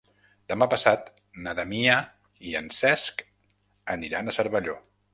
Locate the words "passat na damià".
0.71-1.99